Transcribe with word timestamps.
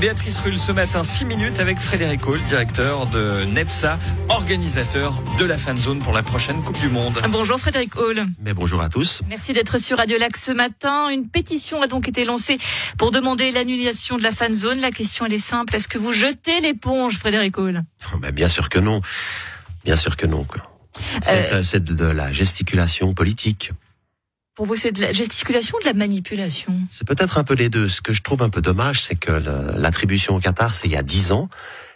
Béatrice 0.00 0.38
Rulle 0.38 0.58
ce 0.58 0.72
matin, 0.72 1.04
6 1.04 1.26
minutes 1.26 1.60
avec 1.60 1.78
Frédéric 1.78 2.26
Hall, 2.26 2.40
directeur 2.48 3.06
de 3.08 3.44
NEPSA, 3.44 3.98
organisateur 4.30 5.22
de 5.38 5.44
la 5.44 5.58
fan 5.58 5.76
zone 5.76 5.98
pour 5.98 6.14
la 6.14 6.22
prochaine 6.22 6.62
Coupe 6.62 6.80
du 6.80 6.88
Monde. 6.88 7.20
Bonjour 7.28 7.58
Frédéric 7.60 7.94
Hall. 7.98 8.24
Mais 8.40 8.54
bonjour 8.54 8.80
à 8.80 8.88
tous. 8.88 9.20
Merci 9.28 9.52
d'être 9.52 9.76
sur 9.76 9.98
Radio 9.98 10.16
Lac 10.18 10.38
ce 10.38 10.52
matin. 10.52 11.10
Une 11.10 11.28
pétition 11.28 11.82
a 11.82 11.86
donc 11.86 12.08
été 12.08 12.24
lancée 12.24 12.56
pour 12.96 13.10
demander 13.10 13.50
l'annulation 13.50 14.16
de 14.16 14.22
la 14.22 14.32
fan 14.32 14.56
zone. 14.56 14.80
La 14.80 14.90
question 14.90 15.26
elle 15.26 15.34
est 15.34 15.38
simple. 15.38 15.76
Est-ce 15.76 15.88
que 15.88 15.98
vous 15.98 16.14
jetez 16.14 16.62
l'éponge, 16.62 17.18
Frédéric 17.18 17.58
Hall 17.58 17.82
ben, 18.20 18.30
Bien 18.30 18.48
sûr 18.48 18.70
que 18.70 18.78
non. 18.78 19.02
Bien 19.84 19.96
sûr 19.96 20.16
que 20.16 20.26
non. 20.26 20.46
C'est 21.20 21.52
euh... 21.52 21.62
euh 21.74 21.78
de 21.78 22.06
la 22.06 22.32
gesticulation 22.32 23.12
politique. 23.12 23.72
Pour 24.60 24.66
vous, 24.66 24.76
c'est 24.76 24.92
de 24.92 25.00
la 25.00 25.10
gesticulation 25.10 25.78
ou 25.78 25.80
de 25.80 25.86
la 25.86 25.94
manipulation? 25.94 26.74
C'est 26.92 27.06
peut-être 27.06 27.38
un 27.38 27.44
peu 27.44 27.54
les 27.54 27.70
deux. 27.70 27.88
Ce 27.88 28.02
que 28.02 28.12
je 28.12 28.20
trouve 28.20 28.42
un 28.42 28.50
peu 28.50 28.60
dommage, 28.60 29.00
c'est 29.00 29.14
que 29.14 29.32
l'attribution 29.32 30.34
au 30.34 30.38
Qatar, 30.38 30.74
c'est 30.74 30.86
il 30.86 30.92
y 30.92 30.98
a 30.98 31.02
dix 31.02 31.32
ans. 31.32 31.48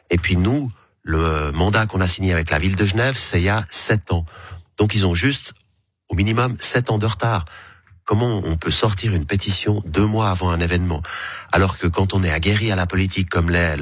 Et 0.09 0.17
puis 0.17 0.39
nous, 0.39 0.71
le 1.03 1.53
mandat 1.53 1.85
qu'on 1.85 2.01
a 2.01 2.09
signé 2.09 2.33
avec 2.33 2.49
la 2.49 2.59
ville 2.59 2.75
de 2.75 2.87
Genève, 2.87 3.19
c'est 3.19 3.39
il 3.39 3.45
y 3.45 3.51
a 3.51 3.67
sept 3.69 4.13
ans. 4.13 4.25
Donc 4.79 4.95
ils 4.95 5.07
ont 5.07 5.13
juste, 5.13 5.53
au 6.09 6.15
minimum, 6.15 6.57
sept 6.59 6.91
ans 6.91 6.97
de 6.97 7.05
retard. 7.05 7.45
Comment 8.07 8.41
on 8.43 8.57
peut 8.57 8.71
sortir 8.71 9.13
une 9.13 9.27
pétition 9.27 9.83
deux 9.85 10.07
mois 10.07 10.31
avant 10.31 10.49
un 10.49 10.61
événement? 10.61 11.03
Alors 11.53 11.77
que 11.77 11.87
quand 11.87 12.15
on 12.15 12.25
est 12.25 12.33
aguerri 12.33 12.73
à 12.73 12.77
la 12.77 12.87
politique 12.87 13.29
comme 13.29 13.51
l'est 13.51 13.77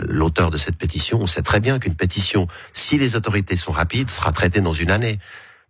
l'auteur 0.00 0.50
de 0.50 0.58
cette 0.58 0.76
pétition, 0.76 1.20
on 1.20 1.28
sait 1.28 1.42
très 1.42 1.60
bien 1.60 1.78
qu'une 1.78 1.94
pétition, 1.94 2.48
si 2.72 2.98
les 2.98 3.14
autorités 3.14 3.54
sont 3.54 3.70
rapides, 3.70 4.10
sera 4.10 4.32
traitée 4.32 4.60
dans 4.60 4.74
une 4.74 4.90
année. 4.90 5.20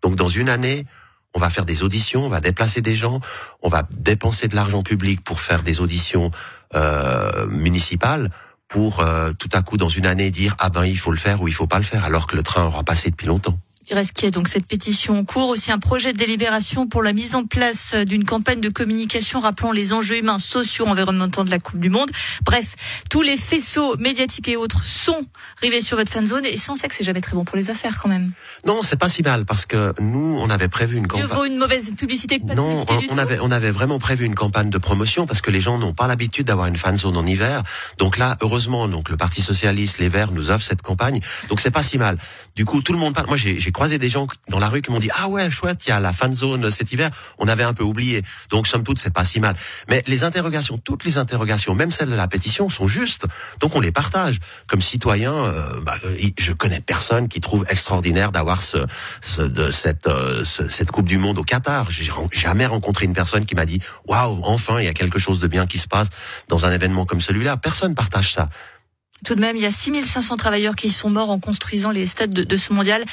Donc 0.03 0.17
dans 0.17 0.29
une 0.29 0.49
année, 0.49 0.87
on 1.35 1.41
va 1.41 1.51
faire 1.51 1.65
des 1.65 1.83
auditions, 1.83 2.25
on 2.25 2.29
va 2.29 2.41
déplacer 2.41 2.81
des 2.81 2.95
gens, 2.95 3.21
on 3.63 3.69
va 3.69 3.87
dépenser 3.91 4.49
de 4.49 4.55
l'argent 4.55 4.83
public 4.83 5.23
pour 5.23 5.41
faire 5.41 5.63
des 5.63 5.81
auditions 5.81 6.31
euh, 6.75 7.47
municipales 7.49 8.31
pour 8.69 9.01
euh, 9.01 9.33
tout 9.33 9.51
à 9.53 9.63
coup 9.63 9.77
dans 9.77 9.89
une 9.89 10.07
année 10.07 10.31
dire 10.31 10.55
ah 10.59 10.71
ben 10.71 10.85
il 10.85 10.99
faut 10.99 11.11
le 11.11 11.17
faire 11.17 11.43
ou 11.43 11.49
il 11.49 11.55
faut 11.55 11.67
pas 11.67 11.79
le 11.79 11.85
faire 11.85 12.05
alors 12.05 12.27
que 12.27 12.37
le 12.37 12.43
train 12.43 12.65
aura 12.65 12.83
passé 12.83 13.11
depuis 13.11 13.27
longtemps. 13.27 13.59
Il 13.91 13.95
reste 13.95 14.13
qui 14.13 14.25
est 14.25 14.31
donc 14.31 14.49
cette 14.49 14.67
pétition 14.67 15.19
en 15.19 15.25
cours, 15.25 15.49
aussi 15.49 15.71
un 15.71 15.79
projet 15.79 16.13
de 16.13 16.19
délibération 16.19 16.87
pour 16.87 17.03
la 17.03 17.13
mise 17.13 17.35
en 17.35 17.45
place 17.45 17.95
d'une 17.95 18.25
campagne 18.25 18.61
de 18.61 18.71
communication 18.71 19.41
rappelant 19.41 19.73
les 19.73 19.93
enjeux 19.93 20.19
humains, 20.19 20.39
sociaux, 20.39 20.87
environnementaux 20.87 21.45
de 21.45 21.51
la 21.51 21.59
Coupe 21.59 21.81
du 21.81 21.91
Monde. 21.91 22.11
Bref, 22.45 22.77
tous 23.11 23.21
les 23.21 23.37
faisceaux 23.37 23.97
médiatiques 23.99 24.49
et 24.49 24.57
autres 24.57 24.85
sont 24.85 25.27
rivés 25.61 25.83
sur 25.83 25.99
votre 25.99 26.11
fan 26.11 26.27
zone 26.27 26.47
et 26.47 26.57
ça 26.57 26.73
on 26.73 26.77
sait 26.77 26.89
que 26.89 26.95
c'est 26.95 27.05
jamais 27.05 27.21
très 27.21 27.35
bon 27.35 27.45
pour 27.45 27.57
les 27.57 27.71
affaires 27.71 27.99
quand 28.01 28.09
même. 28.09 28.33
Non, 28.65 28.83
c'est 28.83 28.97
pas 28.97 29.09
si 29.11 29.23
mal 29.23 29.45
parce 29.45 29.67
que 29.67 29.93
nous 30.01 30.39
on 30.41 30.49
avait 30.49 30.69
prévu 30.69 30.97
une 30.97 31.07
campagne. 31.07 31.27
Il 31.29 31.35
vaut 31.35 31.45
une 31.45 31.59
mauvaise 31.59 31.93
publicité 31.95 32.39
que 32.39 32.47
pas 32.47 32.55
non, 32.55 32.81
de 32.81 32.87
publicité 32.87 33.15
on, 33.15 33.19
avait 33.19 33.39
on 33.41 33.51
avait 33.51 33.71
vraiment 33.71 33.99
prévu 33.99 34.25
une 34.25 34.35
campagne 34.35 34.71
de 34.71 34.79
promotion 34.79 35.27
parce 35.27 35.43
que 35.43 35.51
les 35.51 35.61
gens 35.61 35.79
n'ont 35.79 35.93
pas 35.93 36.07
l'habitude 36.07 36.47
d'avoir 36.47 36.69
une 36.69 36.79
fan 36.79 36.97
zone 36.97 37.17
en 37.17 37.27
hiver. 37.27 37.63
Donc 37.99 38.17
là, 38.17 38.37
heureusement, 38.41 38.89
donc 38.89 39.11
le 39.11 39.17
Parti 39.17 39.43
socialiste, 39.43 39.99
les 39.99 40.09
Verts 40.09 40.33
nous 40.33 40.51
offrent 40.51 40.65
cette 40.65 40.83
campagne. 40.83 41.21
Donc 41.49 41.61
c'est 41.61 41.71
pas 41.71 41.83
si 41.83 41.99
mal. 41.99 42.17
Du 42.57 42.65
coup, 42.65 42.83
tout 42.83 42.93
le 42.93 42.99
monde 42.99 43.15
parle. 43.15 43.27
Moi, 43.27 43.37
j'ai 43.37 43.73
croisé 43.75 43.99
des 43.99 44.09
gens 44.09 44.27
dans 44.49 44.59
la 44.59 44.71
rue 44.71 44.81
qui 44.81 44.91
m'ont 44.91 44.99
dit 44.99 45.11
ah 45.15 45.29
ouais 45.29 45.51
chouette 45.51 45.85
il 45.87 45.91
y 45.91 45.93
a 45.93 46.01
la 46.01 46.15
fan 46.15 46.35
zone 46.35 46.71
cet 46.71 46.93
hiver. 46.93 47.11
On 47.39 47.47
avait 47.49 47.65
un 47.65 47.75
peu 47.75 47.85
oublié. 47.85 48.23
Donc 48.49 48.67
somme 48.67 48.85
toute 48.85 48.99
c'est 48.99 49.13
pas 49.13 49.27
si 49.27 49.41
mal. 49.41 49.55
Mais 49.89 50.03
les 50.07 50.25
interrogations 50.25 50.79
toutes 50.79 51.05
les 51.05 51.19
interrogations 51.19 51.75
même 51.75 51.93
celles 51.93 52.09
de 52.09 52.15
la 52.15 52.29
pétition 52.29 52.71
sont 52.71 52.87
justes. 52.87 53.27
Donc 53.61 53.77
on 53.77 53.81
les 53.81 53.93
partage. 53.93 54.39
Comme 54.67 54.81
citoyen 54.81 55.35
euh, 55.35 55.81
bah, 55.83 55.99
je 56.39 56.53
connais 56.53 56.81
personne 56.81 57.29
qui 57.29 57.43
trouve 57.43 57.67
extraordinaire 57.69 58.33
d'avoir 58.33 58.63
ce, 58.63 58.79
ce, 59.21 59.43
de 59.43 59.71
cette 59.71 60.07
euh, 60.07 60.45
cette 60.45 60.91
coupe 60.91 61.09
du 61.09 61.19
monde 61.19 61.39
au 61.39 61.45
Qatar. 61.45 61.91
J'ai 61.91 62.11
jamais 62.31 62.65
rencontré 62.65 63.05
une 63.05 63.13
personne 63.13 63.45
qui 63.45 63.55
m'a 63.55 63.67
dit 63.67 63.81
waouh 64.07 64.41
enfin 64.45 64.79
il 64.79 64.87
y 64.87 64.89
a 64.89 64.95
quelque 64.95 65.19
chose 65.19 65.41
de 65.41 65.49
bien 65.49 65.67
qui 65.67 65.79
se 65.79 65.89
passe 65.89 66.09
dans 66.49 66.65
un 66.65 66.73
événement 66.73 67.05
comme 67.05 67.21
celui-là. 67.21 67.57
Personne 67.57 67.95
partage 67.95 68.33
ça. 68.33 68.49
Tout 69.25 69.35
de 69.35 69.41
même, 69.41 69.57
il 69.57 69.63
y 69.63 69.67
a 69.67 69.73
6500 69.73 70.37
travailleurs 70.37 70.77
qui 70.77 70.91
sont 70.91 71.09
morts 71.09 71.31
en 71.31 71.41
construisant 71.41 71.91
les 71.91 72.07
stades 72.07 72.35
de, 72.35 72.45
de 72.45 72.57
ce 72.57 72.73
mondial. 72.73 73.05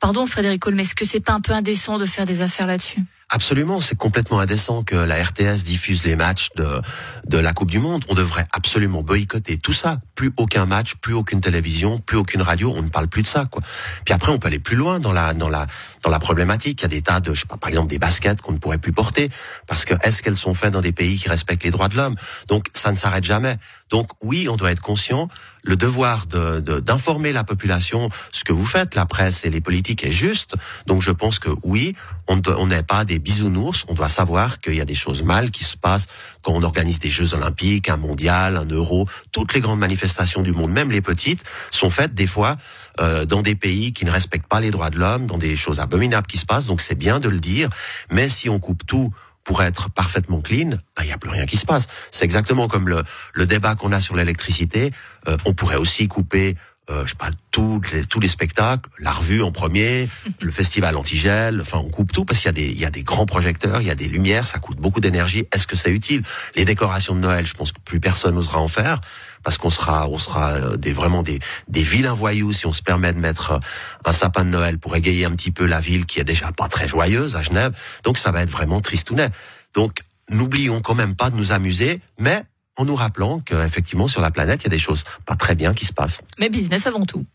Pardon 0.00 0.24
Frédéric 0.24 0.62
Colm, 0.62 0.80
est-ce 0.80 0.94
que 0.94 1.04
c'est 1.04 1.20
pas 1.20 1.34
un 1.34 1.42
peu 1.42 1.52
indécent 1.52 1.98
de 1.98 2.06
faire 2.06 2.24
des 2.24 2.40
affaires 2.40 2.66
là-dessus? 2.66 3.04
Absolument, 3.32 3.80
c'est 3.80 3.96
complètement 3.96 4.40
indécent 4.40 4.82
que 4.82 4.96
la 4.96 5.22
RTS 5.22 5.62
diffuse 5.62 6.02
les 6.04 6.16
matchs 6.16 6.48
de, 6.56 6.80
de 7.26 7.38
la 7.38 7.52
Coupe 7.52 7.70
du 7.70 7.78
Monde. 7.78 8.04
On 8.08 8.14
devrait 8.14 8.46
absolument 8.52 9.02
boycotter 9.02 9.56
tout 9.56 9.72
ça. 9.72 9.98
Plus 10.16 10.32
aucun 10.36 10.66
match, 10.66 10.96
plus 10.96 11.14
aucune 11.14 11.40
télévision, 11.40 11.98
plus 11.98 12.16
aucune 12.16 12.42
radio. 12.42 12.72
On 12.74 12.82
ne 12.82 12.88
parle 12.88 13.06
plus 13.06 13.22
de 13.22 13.28
ça, 13.28 13.44
quoi. 13.44 13.62
Puis 14.04 14.12
après, 14.12 14.32
on 14.32 14.38
peut 14.38 14.48
aller 14.48 14.58
plus 14.58 14.74
loin 14.74 14.98
dans 14.98 15.12
la 15.12 15.32
dans 15.32 15.48
la 15.48 15.68
dans 16.02 16.10
la 16.10 16.18
problématique. 16.18 16.80
Il 16.80 16.82
y 16.82 16.86
a 16.86 16.88
des 16.88 17.02
tas 17.02 17.20
de, 17.20 17.32
je 17.32 17.42
sais 17.42 17.46
pas, 17.46 17.56
par 17.56 17.68
exemple 17.68 17.88
des 17.88 18.00
baskets 18.00 18.40
qu'on 18.40 18.52
ne 18.52 18.58
pourrait 18.58 18.78
plus 18.78 18.92
porter 18.92 19.30
parce 19.68 19.84
que 19.84 19.94
est-ce 20.02 20.24
qu'elles 20.24 20.36
sont 20.36 20.54
faites 20.54 20.72
dans 20.72 20.80
des 20.80 20.92
pays 20.92 21.16
qui 21.16 21.28
respectent 21.28 21.62
les 21.62 21.70
droits 21.70 21.88
de 21.88 21.96
l'homme? 21.96 22.16
Donc 22.48 22.66
ça 22.74 22.90
ne 22.90 22.96
s'arrête 22.96 23.24
jamais. 23.24 23.58
Donc 23.90 24.08
oui, 24.22 24.48
on 24.48 24.56
doit 24.56 24.70
être 24.70 24.80
conscient. 24.80 25.28
Le 25.62 25.76
devoir 25.76 26.26
de 26.26 26.60
d'informer 26.80 27.32
la 27.32 27.44
population, 27.44 28.08
ce 28.32 28.44
que 28.44 28.52
vous 28.52 28.64
faites, 28.64 28.94
la 28.94 29.04
presse 29.04 29.44
et 29.44 29.50
les 29.50 29.60
politiques, 29.60 30.04
est 30.04 30.12
juste. 30.12 30.54
Donc 30.86 31.02
je 31.02 31.10
pense 31.10 31.38
que 31.38 31.50
oui, 31.64 31.94
on 32.28 32.66
n'est 32.66 32.82
pas 32.82 33.04
des 33.04 33.18
bisounours. 33.18 33.84
On 33.88 33.94
doit 33.94 34.08
savoir 34.08 34.60
qu'il 34.60 34.74
y 34.74 34.80
a 34.80 34.84
des 34.84 34.94
choses 34.94 35.22
mal 35.22 35.50
qui 35.50 35.64
se 35.64 35.76
passent 35.76 36.06
quand 36.42 36.52
on 36.52 36.62
organise 36.62 36.98
des 36.98 37.10
Jeux 37.10 37.34
Olympiques, 37.34 37.88
un 37.88 37.98
mondial, 37.98 38.56
un 38.56 38.64
Euro. 38.64 39.08
Toutes 39.32 39.52
les 39.52 39.60
grandes 39.60 39.80
manifestations 39.80 40.42
du 40.42 40.52
monde, 40.52 40.70
même 40.70 40.90
les 40.90 41.02
petites, 41.02 41.44
sont 41.70 41.90
faites 41.90 42.14
des 42.14 42.26
fois 42.26 42.56
euh, 43.00 43.24
dans 43.26 43.42
des 43.42 43.54
pays 43.54 43.92
qui 43.92 44.04
ne 44.04 44.10
respectent 44.10 44.48
pas 44.48 44.60
les 44.60 44.70
droits 44.70 44.90
de 44.90 44.98
l'homme, 44.98 45.26
dans 45.26 45.38
des 45.38 45.56
choses 45.56 45.80
abominables 45.80 46.26
qui 46.26 46.38
se 46.38 46.46
passent. 46.46 46.66
Donc 46.66 46.80
c'est 46.80 46.94
bien 46.94 47.20
de 47.20 47.28
le 47.28 47.40
dire. 47.40 47.68
Mais 48.10 48.28
si 48.28 48.48
on 48.48 48.58
coupe 48.58 48.86
tout 48.86 49.12
pour 49.44 49.62
être 49.62 49.90
parfaitement 49.90 50.40
clean, 50.40 50.78
il 51.00 51.06
n'y 51.06 51.12
a 51.12 51.18
plus 51.18 51.30
rien 51.30 51.46
qui 51.46 51.56
se 51.56 51.66
passe. 51.66 51.88
C'est 52.10 52.24
exactement 52.24 52.68
comme 52.68 52.88
le, 52.88 53.02
le 53.34 53.46
débat 53.46 53.74
qu'on 53.74 53.92
a 53.92 54.00
sur 54.00 54.16
l'électricité. 54.16 54.92
Euh, 55.28 55.36
on 55.44 55.54
pourrait 55.54 55.76
aussi 55.76 56.08
couper 56.08 56.56
euh, 56.90 57.06
je 57.06 57.14
parle 57.14 57.32
tous 57.50 57.80
les, 57.92 58.04
tous 58.04 58.20
les 58.20 58.28
spectacles, 58.28 58.88
la 58.98 59.12
revue 59.12 59.42
en 59.42 59.52
premier, 59.52 60.08
le 60.40 60.50
festival 60.50 60.96
antigel, 60.96 61.60
enfin 61.60 61.78
on 61.78 61.88
coupe 61.88 62.12
tout 62.12 62.24
parce 62.24 62.40
qu'il 62.40 62.46
y 62.46 62.50
a 62.50 62.52
des 62.52 62.68
il 62.70 62.80
y 62.80 62.84
a 62.84 62.90
des 62.90 63.02
grands 63.02 63.26
projecteurs, 63.26 63.80
il 63.80 63.86
y 63.86 63.90
a 63.90 63.94
des 63.94 64.08
lumières, 64.08 64.46
ça 64.46 64.58
coûte 64.58 64.78
beaucoup 64.78 65.00
d'énergie. 65.00 65.44
Est-ce 65.52 65.66
que 65.66 65.76
c'est 65.76 65.90
utile? 65.90 66.22
Les 66.56 66.64
décorations 66.64 67.14
de 67.14 67.20
Noël, 67.20 67.46
je 67.46 67.54
pense 67.54 67.72
que 67.72 67.80
plus 67.80 68.00
personne 68.00 68.34
n'osera 68.34 68.58
en 68.58 68.68
faire 68.68 69.00
parce 69.42 69.56
qu'on 69.56 69.70
sera 69.70 70.08
on 70.08 70.18
sera 70.18 70.52
euh, 70.52 70.76
des 70.76 70.92
vraiment 70.92 71.22
des 71.22 71.40
des 71.68 71.82
vilains 71.82 72.14
voyous 72.14 72.52
si 72.52 72.66
on 72.66 72.72
se 72.72 72.82
permet 72.82 73.12
de 73.12 73.18
mettre 73.18 73.52
euh, 73.52 73.58
un 74.04 74.12
sapin 74.12 74.44
de 74.44 74.50
Noël 74.50 74.78
pour 74.78 74.96
égayer 74.96 75.24
un 75.24 75.32
petit 75.32 75.50
peu 75.50 75.66
la 75.66 75.80
ville 75.80 76.06
qui 76.06 76.20
est 76.20 76.24
déjà 76.24 76.52
pas 76.52 76.68
très 76.68 76.88
joyeuse 76.88 77.36
à 77.36 77.42
Genève. 77.42 77.72
Donc 78.04 78.18
ça 78.18 78.32
va 78.32 78.42
être 78.42 78.50
vraiment 78.50 78.80
tristounet. 78.80 79.28
Donc 79.74 80.00
n'oublions 80.28 80.80
quand 80.80 80.94
même 80.94 81.14
pas 81.14 81.30
de 81.30 81.36
nous 81.36 81.52
amuser, 81.52 82.00
mais 82.18 82.44
en 82.76 82.84
nous 82.84 82.94
rappelant 82.94 83.40
qu'effectivement 83.40 84.08
sur 84.08 84.20
la 84.20 84.30
planète, 84.30 84.62
il 84.62 84.64
y 84.64 84.66
a 84.68 84.70
des 84.70 84.78
choses 84.78 85.04
pas 85.26 85.36
très 85.36 85.54
bien 85.54 85.74
qui 85.74 85.86
se 85.86 85.92
passent. 85.92 86.22
Mais 86.38 86.48
business 86.48 86.86
avant 86.86 87.04
tout. 87.04 87.26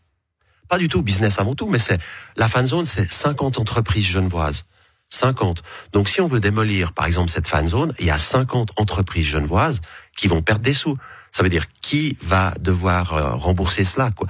Pas 0.68 0.78
du 0.78 0.88
tout 0.88 1.02
business 1.02 1.38
avant 1.38 1.54
tout, 1.54 1.68
mais 1.68 1.78
c'est 1.78 1.98
la 2.36 2.48
fan 2.48 2.66
zone, 2.66 2.86
c'est 2.86 3.10
50 3.10 3.58
entreprises 3.58 4.06
genevoises. 4.06 4.64
50. 5.08 5.62
Donc 5.92 6.08
si 6.08 6.20
on 6.20 6.26
veut 6.26 6.40
démolir 6.40 6.92
par 6.92 7.06
exemple 7.06 7.30
cette 7.30 7.46
fan 7.46 7.68
zone, 7.68 7.94
il 8.00 8.06
y 8.06 8.10
a 8.10 8.18
50 8.18 8.72
entreprises 8.76 9.26
genevoises 9.26 9.80
qui 10.16 10.26
vont 10.26 10.42
perdre 10.42 10.62
des 10.62 10.74
sous. 10.74 10.96
Ça 11.30 11.42
veut 11.42 11.48
dire 11.48 11.66
qui 11.82 12.16
va 12.22 12.54
devoir 12.58 13.12
euh, 13.12 13.34
rembourser 13.34 13.84
cela 13.84 14.10
quoi? 14.10 14.26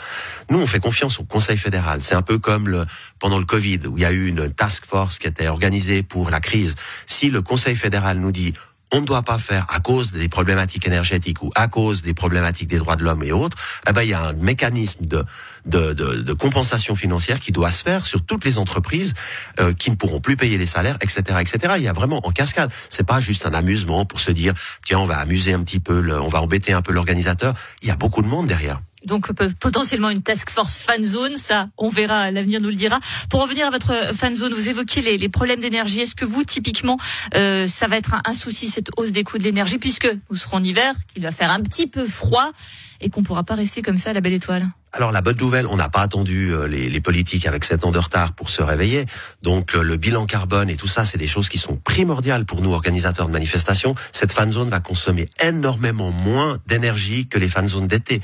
Nous 0.50 0.60
on 0.60 0.66
fait 0.66 0.80
confiance 0.80 1.18
au 1.18 1.24
Conseil 1.24 1.56
fédéral. 1.56 2.00
C'est 2.02 2.14
un 2.14 2.22
peu 2.22 2.38
comme 2.38 2.68
le 2.68 2.84
pendant 3.18 3.38
le 3.38 3.44
Covid 3.46 3.86
où 3.86 3.96
il 3.96 4.02
y 4.02 4.04
a 4.04 4.12
eu 4.12 4.26
une 4.26 4.52
task 4.52 4.84
force 4.84 5.18
qui 5.18 5.28
était 5.28 5.48
organisée 5.48 6.02
pour 6.02 6.30
la 6.30 6.40
crise. 6.40 6.74
Si 7.06 7.30
le 7.30 7.40
Conseil 7.40 7.76
fédéral 7.76 8.18
nous 8.18 8.32
dit 8.32 8.52
on 8.92 9.00
ne 9.00 9.06
doit 9.06 9.22
pas 9.22 9.38
faire 9.38 9.66
à 9.68 9.80
cause 9.80 10.12
des 10.12 10.28
problématiques 10.28 10.86
énergétiques 10.86 11.42
ou 11.42 11.50
à 11.54 11.68
cause 11.68 12.02
des 12.02 12.14
problématiques 12.14 12.68
des 12.68 12.78
droits 12.78 12.96
de 12.96 13.04
l'homme 13.04 13.22
et 13.22 13.32
autres, 13.32 13.56
eh 13.88 13.92
ben 13.92 14.02
il 14.02 14.10
y 14.10 14.14
a 14.14 14.22
un 14.22 14.32
mécanisme 14.34 15.04
de 15.06 15.24
de, 15.64 15.94
de, 15.94 16.14
de, 16.22 16.32
compensation 16.32 16.94
financière 16.94 17.40
qui 17.40 17.50
doit 17.50 17.72
se 17.72 17.82
faire 17.82 18.06
sur 18.06 18.24
toutes 18.24 18.44
les 18.44 18.56
entreprises 18.56 19.14
euh, 19.58 19.72
qui 19.72 19.90
ne 19.90 19.96
pourront 19.96 20.20
plus 20.20 20.36
payer 20.36 20.58
les 20.58 20.66
salaires, 20.68 20.96
etc., 21.00 21.38
etc. 21.40 21.74
Il 21.76 21.82
y 21.82 21.88
a 21.88 21.92
vraiment 21.92 22.24
en 22.24 22.30
cascade. 22.30 22.70
C'est 22.88 23.04
pas 23.04 23.18
juste 23.18 23.46
un 23.46 23.52
amusement 23.52 24.04
pour 24.04 24.20
se 24.20 24.30
dire 24.30 24.54
tiens 24.84 25.00
on 25.00 25.06
va 25.06 25.18
amuser 25.18 25.54
un 25.54 25.64
petit 25.64 25.80
peu, 25.80 26.00
le, 26.00 26.20
on 26.20 26.28
va 26.28 26.40
embêter 26.40 26.72
un 26.72 26.82
peu 26.82 26.92
l'organisateur. 26.92 27.54
Il 27.82 27.88
y 27.88 27.90
a 27.90 27.96
beaucoup 27.96 28.22
de 28.22 28.28
monde 28.28 28.46
derrière 28.46 28.80
donc 29.04 29.32
potentiellement 29.60 30.10
une 30.10 30.22
task 30.22 30.50
force 30.50 30.76
fan 30.76 31.04
zone, 31.04 31.36
ça 31.36 31.68
on 31.76 31.88
verra, 31.88 32.30
l'avenir 32.30 32.60
nous 32.60 32.68
le 32.68 32.74
dira. 32.74 32.98
Pour 33.30 33.42
revenir 33.42 33.66
à 33.66 33.70
votre 33.70 33.92
fan 34.14 34.34
zone, 34.34 34.52
vous 34.52 34.68
évoquiez 34.68 35.02
les, 35.02 35.18
les 35.18 35.28
problèmes 35.28 35.60
d'énergie. 35.60 36.00
Est-ce 36.00 36.14
que 36.14 36.24
vous 36.24 36.44
typiquement 36.44 36.98
euh, 37.34 37.66
ça 37.66 37.86
va 37.86 37.96
être 37.96 38.14
un, 38.14 38.22
un, 38.24 38.32
souci 38.32 38.68
cette 38.68 38.90
hausse 38.96 39.12
des 39.12 39.24
coûts 39.24 39.38
de 39.38 39.44
l'énergie 39.44 39.78
puisque 39.78 40.08
nous 40.30 40.36
serons 40.36 40.56
en 40.56 40.64
hiver, 40.64 40.94
qu'il 41.12 41.22
va 41.22 41.32
faire 41.32 41.50
un 41.50 41.60
petit 41.60 41.86
peu 41.86 42.06
froid 42.06 42.50
et 43.00 43.10
qu'on 43.10 43.22
pourra 43.22 43.44
pas 43.44 43.54
rester 43.54 43.82
comme 43.82 43.98
ça 43.98 44.10
à 44.10 44.12
la 44.12 44.20
belle 44.20 44.32
étoile? 44.32 44.66
Alors 44.96 45.12
la 45.12 45.20
bonne 45.20 45.36
nouvelle, 45.36 45.66
on 45.66 45.76
n'a 45.76 45.88
pas 45.88 46.00
attendu 46.00 46.52
euh, 46.52 46.66
les, 46.66 46.88
les, 46.88 47.00
politiques 47.00 47.46
avec 47.46 47.64
sept 47.64 47.84
ans 47.84 47.90
de 47.90 47.98
retard 47.98 48.32
pour 48.32 48.50
se 48.50 48.62
réveiller. 48.62 49.04
Donc 49.42 49.74
euh, 49.74 49.82
le 49.82 49.96
bilan 49.96 50.26
carbone 50.26 50.70
et 50.70 50.76
tout 50.76 50.88
ça, 50.88 51.04
c'est 51.04 51.18
des 51.18 51.28
choses 51.28 51.48
qui 51.48 51.58
sont 51.58 51.76
primordiales 51.76 52.44
pour 52.44 52.62
nous 52.62 52.72
organisateurs 52.72 53.26
de 53.26 53.32
manifestations. 53.32 53.94
Cette 54.12 54.32
fan 54.32 54.50
zone 54.50 54.70
va 54.70 54.80
consommer 54.80 55.28
énormément 55.40 56.10
moins 56.10 56.58
d'énergie 56.66 57.28
que 57.28 57.38
les 57.38 57.48
fan 57.48 57.68
zones 57.68 57.88
d'été. 57.88 58.22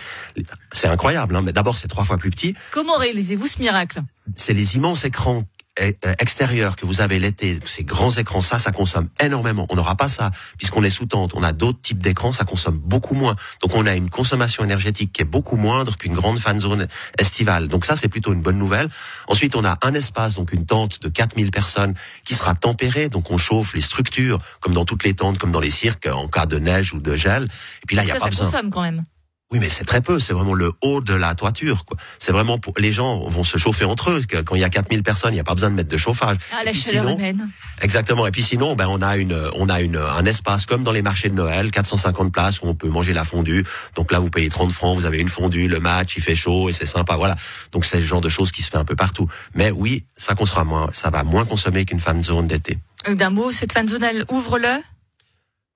C'est 0.73 0.89
incroyable, 0.89 1.37
hein 1.37 1.43
mais 1.45 1.53
d'abord 1.53 1.77
c'est 1.77 1.89
trois 1.89 2.05
fois 2.05 2.19
plus 2.19 2.31
petit. 2.31 2.55
Comment 2.71 2.97
réalisez-vous 2.97 3.47
ce 3.47 3.59
miracle? 3.59 4.03
C'est 4.35 4.55
les 4.55 4.77
immenses 4.77 5.05
écrans 5.05 5.45
extérieur 5.77 6.77
que 6.77 6.85
vous 6.85 7.01
avez 7.01 7.19
l'été, 7.19 7.59
ces 7.65 7.85
grands 7.85 8.11
écrans, 8.11 8.43
ça, 8.43 8.59
ça 8.59 8.73
consomme 8.73 9.09
énormément. 9.21 9.67
On 9.71 9.77
n'aura 9.77 9.97
pas 9.97 10.09
ça 10.09 10.31
puisqu'on 10.59 10.85
est 10.85 10.91
sous 10.91 11.07
tente. 11.07 11.33
On 11.35 11.43
a 11.43 11.53
d'autres 11.53 11.81
types 11.81 12.03
d'écrans, 12.03 12.33
ça 12.33 12.45
consomme 12.45 12.79
beaucoup 12.79 13.15
moins. 13.15 13.37
Donc 13.63 13.75
on 13.75 13.87
a 13.87 13.95
une 13.95 14.11
consommation 14.11 14.65
énergétique 14.65 15.13
qui 15.13 15.23
est 15.23 15.27
beaucoup 15.27 15.57
moindre 15.57 15.97
qu'une 15.97 16.15
grande 16.15 16.39
fan 16.39 16.61
zone 16.61 16.87
estivale. 17.19 17.69
Donc 17.69 17.85
ça, 17.85 17.97
c'est 17.97 18.09
plutôt 18.09 18.33
une 18.33 18.43
bonne 18.43 18.59
nouvelle. 18.59 18.89
Ensuite, 19.29 19.57
on 19.57 19.65
a 19.65 19.79
un 19.83 19.95
espace, 19.95 20.35
donc 20.35 20.53
une 20.53 20.67
tente 20.67 21.01
de 21.01 21.09
4000 21.09 21.51
personnes 21.51 21.95
qui 22.25 22.35
sera 22.35 22.55
tempérée. 22.55 23.09
Donc 23.09 23.31
on 23.31 23.39
chauffe 23.39 23.75
les 23.75 23.81
structures 23.81 24.39
comme 24.61 24.75
dans 24.75 24.85
toutes 24.85 25.05
les 25.05 25.15
tentes, 25.15 25.39
comme 25.39 25.53
dans 25.53 25.61
les 25.61 25.71
cirques 25.71 26.07
en 26.07 26.29
cas 26.29 26.47
de 26.47 26.59
neige 26.59 26.93
ou 26.93 27.01
de 27.01 27.17
gel. 27.17 27.45
Et 27.45 27.87
puis 27.87 27.97
là, 27.97 28.03
il 28.03 28.09
y 28.09 28.11
a 28.11 28.15
ça, 28.15 28.21
pas 28.21 28.27
ça 28.27 28.31
besoin. 28.31 28.47
consomme 28.47 28.71
quand 28.71 28.83
même. 28.83 29.05
Oui, 29.52 29.58
mais 29.60 29.69
c'est 29.69 29.84
très 29.84 30.00
peu. 30.00 30.19
C'est 30.19 30.32
vraiment 30.32 30.54
le 30.54 30.72
haut 30.81 31.02
de 31.02 31.12
la 31.12 31.34
toiture. 31.34 31.84
quoi. 31.84 31.99
C'est 32.19 32.32
vraiment 32.32 32.58
pour 32.58 32.72
les 32.78 32.90
gens 32.90 33.20
vont 33.28 33.44
se 33.44 33.58
chauffer 33.58 33.84
entre 33.84 34.10
eux. 34.10 34.22
Quand 34.44 34.54
il 34.54 34.60
y 34.60 34.64
a 34.64 34.70
4000 34.70 35.02
personnes, 35.02 35.32
il 35.32 35.34
n'y 35.34 35.40
a 35.40 35.44
pas 35.44 35.54
besoin 35.54 35.69
de 35.70 35.75
mettre 35.75 35.90
de 35.90 35.96
chauffage. 35.99 36.38
Ah, 36.52 36.64
la 36.64 36.72
chaleur 36.72 37.04
sinon- 37.04 37.19
humaine. 37.19 37.50
Exactement. 37.82 38.26
Et 38.26 38.31
puis 38.31 38.43
sinon, 38.43 38.75
ben 38.76 38.87
on 38.88 39.02
a 39.02 39.16
une, 39.19 39.38
on 39.56 39.69
a 39.69 39.82
une, 39.82 39.96
un 39.96 40.25
espace 40.25 40.64
comme 40.64 40.82
dans 40.84 40.93
les 40.93 41.02
marchés 41.02 41.28
de 41.28 41.34
Noël, 41.34 41.70
450 41.70 42.32
places 42.32 42.62
où 42.62 42.66
on 42.66 42.75
peut 42.75 42.88
manger 42.88 43.12
la 43.12 43.25
fondue. 43.25 43.64
Donc 43.94 44.10
là, 44.10 44.20
vous 44.20 44.31
payez 44.31 44.49
30 44.49 44.72
francs, 44.72 44.96
vous 44.96 45.04
avez 45.04 45.19
une 45.20 45.28
fondue, 45.28 45.69
le 45.69 45.81
match, 45.81 46.14
il 46.16 46.22
fait 46.22 46.34
chaud 46.34 46.70
et 46.70 46.72
c'est 46.72 46.87
sympa. 46.87 47.16
Voilà. 47.16 47.37
Donc 47.72 47.84
c'est 47.84 47.99
le 47.99 48.04
genre 48.04 48.20
de 48.22 48.31
choses 48.31 48.52
qui 48.52 48.62
se 48.62 48.70
fait 48.70 48.78
un 48.78 48.84
peu 48.87 48.96
partout. 48.96 49.28
Mais 49.54 49.70
oui, 49.70 50.06
ça 50.16 50.34
consommera 50.34 50.64
moins, 50.64 50.90
ça 50.93 51.10
va 51.10 51.25
moins 51.25 51.44
consommer 51.44 51.84
qu'une 51.84 52.00
fan 52.00 52.25
zone 52.25 52.46
d'été. 52.46 52.78
D'un 53.06 53.31
mot, 53.31 53.52
cette 53.52 53.72
fan 53.72 53.87
zone, 53.87 54.04
elle 54.04 54.25
ouvre 54.31 54.58
le 54.58 54.69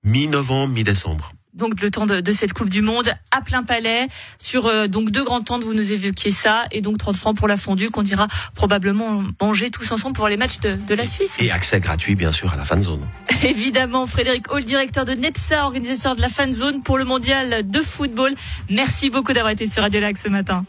Mi-novembre, 0.03 0.73
mi-décembre. 0.73 1.31
Donc 1.57 1.81
le 1.81 1.91
temps 1.91 2.05
de, 2.05 2.21
de 2.21 2.31
cette 2.31 2.53
Coupe 2.53 2.69
du 2.69 2.81
Monde 2.81 3.11
à 3.31 3.41
plein 3.41 3.63
palais 3.63 4.07
sur 4.37 4.67
euh, 4.67 4.87
donc 4.87 5.11
deux 5.11 5.23
grands 5.23 5.41
tentes 5.41 5.63
vous 5.63 5.73
nous 5.73 5.91
évoquiez 5.91 6.31
ça 6.31 6.65
et 6.71 6.81
donc 6.81 6.97
30 6.97 7.15
francs 7.15 7.37
pour 7.37 7.47
la 7.47 7.57
fondue 7.57 7.89
qu'on 7.89 8.05
ira 8.05 8.27
probablement 8.55 9.23
manger 9.41 9.71
tous 9.71 9.91
ensemble 9.91 10.13
pour 10.13 10.23
voir 10.23 10.29
les 10.29 10.37
matchs 10.37 10.59
de, 10.59 10.75
de 10.75 10.95
la 10.95 11.05
Suisse. 11.05 11.37
Et 11.39 11.51
accès 11.51 11.79
gratuit, 11.79 12.15
bien 12.15 12.31
sûr, 12.31 12.51
à 12.53 12.55
la 12.55 12.63
fan 12.63 12.81
zone. 12.81 13.05
Évidemment, 13.43 14.07
Frédéric 14.07 14.51
Hall, 14.51 14.63
directeur 14.63 15.05
de 15.05 15.13
NEPSA, 15.13 15.65
organisateur 15.65 16.15
de 16.15 16.21
la 16.21 16.29
fan 16.29 16.53
zone 16.53 16.81
pour 16.81 16.97
le 16.97 17.05
mondial 17.05 17.67
de 17.69 17.81
football. 17.81 18.33
Merci 18.69 19.09
beaucoup 19.09 19.33
d'avoir 19.33 19.51
été 19.51 19.67
sur 19.67 19.83
Radio 19.83 20.01
Lac 20.01 20.17
ce 20.17 20.29
matin. 20.29 20.63